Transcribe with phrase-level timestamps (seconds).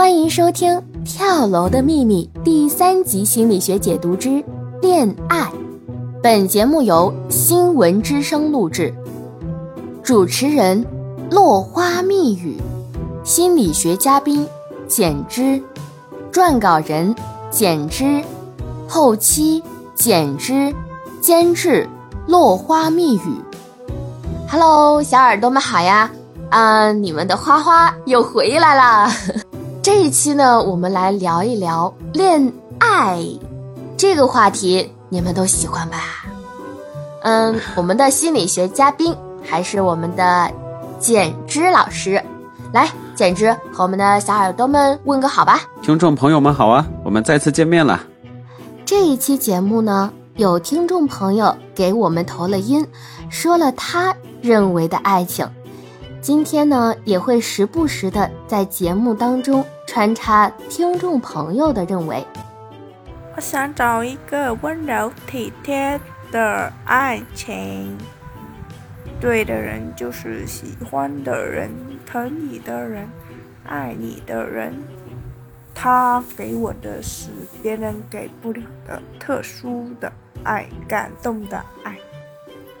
[0.00, 4.42] 欢迎收听《跳楼的秘密》第三集心理学解读之
[4.80, 5.52] 恋爱。
[6.22, 8.94] 本节目由新闻之声录制，
[10.02, 10.82] 主持人
[11.30, 12.56] 落花密语，
[13.24, 14.48] 心理学嘉宾
[14.88, 15.62] 简之，
[16.32, 17.14] 撰稿人
[17.50, 18.24] 简之，
[18.88, 19.62] 后期
[19.94, 20.74] 简之，
[21.20, 21.86] 监制
[22.26, 23.34] 落花密语。
[24.48, 26.10] Hello，小耳朵们好呀！
[26.48, 29.12] 啊，你们的花花又回来啦！
[29.82, 33.18] 这一期呢，我们来聊一聊恋爱
[33.96, 35.96] 这个话题，你们都喜欢吧？
[37.22, 40.50] 嗯， 我们的心理学嘉宾还是我们的
[40.98, 42.22] 简之老师，
[42.74, 45.62] 来，简之和我们的小耳朵们问个好吧。
[45.80, 48.02] 听众朋友们好啊，我们再次见面了。
[48.84, 52.86] 这一期节目呢，有听众朋友给我们投了音，
[53.30, 55.48] 说了他认为的爱情。
[56.20, 62.22] 今天呢，也会时不时的在节目当中穿插听众朋友的认为。
[63.34, 65.98] 我想找一个温柔体贴
[66.30, 67.96] 的爱情，
[69.18, 71.70] 对的人就是喜欢的人、
[72.04, 73.08] 疼你的人、
[73.64, 74.74] 爱你的人。
[75.74, 77.30] 他给我的是
[77.62, 80.12] 别人给不了的特殊的
[80.44, 81.96] 爱，感动的爱。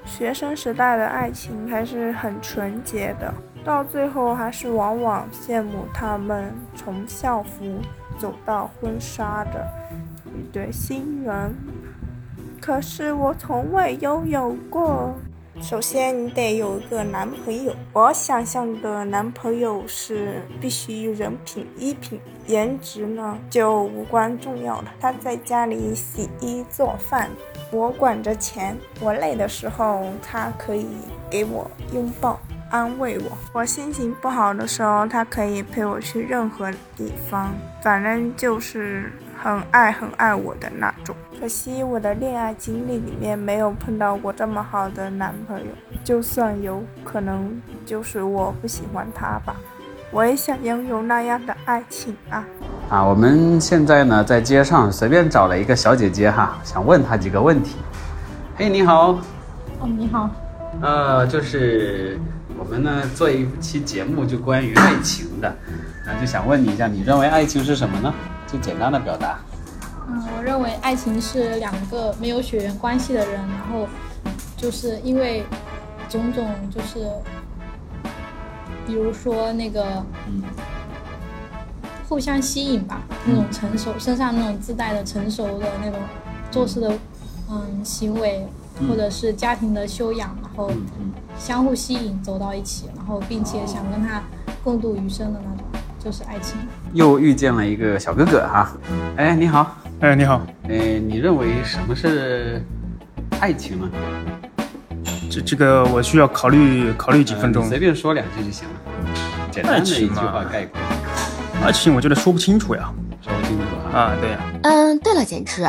[0.04, 3.32] 学生时代的爱情还是很纯洁的，
[3.64, 7.78] 到最后还是往往羡慕他们从校服
[8.18, 9.66] 走到婚纱的
[10.26, 11.54] 一对新人。
[12.60, 15.14] 可是我从未拥有过。
[15.62, 17.74] 首先，你得有一个男朋友。
[17.92, 24.92] 我想象的男朋友是必须人品、衣品、颜值呢就无关重要了。
[24.98, 27.30] 他在家里洗衣做饭，
[27.70, 28.76] 我管着钱。
[29.00, 30.86] 我累的时候，他可以
[31.30, 32.40] 给我拥抱、
[32.70, 33.36] 安慰我。
[33.52, 37.52] 我心情不好的时候，他可以陪我去任何地方。
[37.82, 39.12] 反正就是
[39.42, 41.14] 很爱、很爱我的那种。
[41.40, 45.66] 可惜我的恋爱经历里面没有碰到过这么好的男朋友，
[46.04, 49.56] 就算有可能，就是我不喜欢他吧。
[50.12, 52.44] 我也想拥有那样的爱情啊！
[52.88, 57.76] 啊，我们现在呢在街上随便找了一个小姐姐哈，想问她几个问题。
[58.56, 59.12] 嘿，你好。
[59.78, 60.28] 哦，你好。
[60.82, 62.18] 呃，就是
[62.60, 65.48] 我们呢做一期节目就关于爱情的，
[66.06, 68.12] 啊，就想问你一下，你认为爱情是什么呢？
[68.46, 69.38] 就简单的表达。
[70.06, 73.88] 嗯，我认为爱情是两个没有血缘关系的人，然后
[74.58, 75.42] 就是因为
[76.10, 77.08] 种种，就是
[78.86, 80.04] 比如说那个
[82.10, 85.98] 互相吸引吧，那种成熟身上那种自带的成熟的那种
[86.50, 86.92] 做事的
[87.50, 88.46] 嗯行为，
[88.88, 90.70] 或者是家庭的修养，然后
[91.38, 94.22] 相互吸引走到一起，然后并且想跟他
[94.62, 95.66] 共度余生的那种，
[95.98, 96.56] 就是爱情。
[96.92, 98.72] 又遇见了一个小哥哥哈，
[99.16, 99.76] 哎，你好。
[100.00, 100.40] 哎，你好。
[100.68, 102.64] 哎，你认为什么是
[103.40, 103.90] 爱情呢？
[105.30, 107.68] 这这个我需要考虑考虑几分钟。
[107.68, 108.74] 随便说两句就行了，
[109.50, 110.80] 简单的一句话概括。
[111.62, 112.90] 爱情我觉得说不清楚呀，
[113.20, 114.00] 说不清楚啊。
[114.00, 114.38] 啊，对呀。
[114.62, 115.62] 嗯，对了，简直，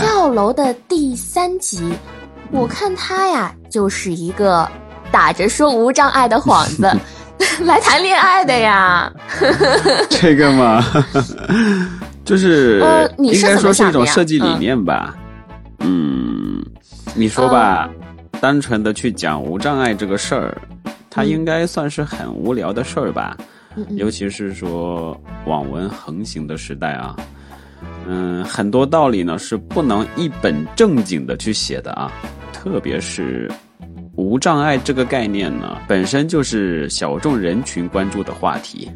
[0.00, 1.92] 跳楼的第三集，
[2.50, 4.68] 我看他呀就是一个
[5.10, 6.90] 打着说无障碍的幌子
[7.64, 9.12] 来谈恋爱的呀。
[10.08, 10.82] 这个嘛。
[12.24, 12.80] 就是
[13.18, 15.12] 应该说是一种设计理念吧，
[15.80, 16.64] 嗯，
[17.14, 17.90] 你说吧，
[18.40, 20.56] 单纯的去讲无障碍这个事儿，
[21.10, 23.36] 它应该算是很无聊的事儿吧，
[23.90, 27.16] 尤其是说网文横行的时代啊，
[28.06, 32.12] 嗯，很多道理呢是不能一本正经的去写的啊，
[32.52, 33.50] 特别是
[34.16, 38.90] 无障碍这个概念呢，本身就是小众人群关注的话题，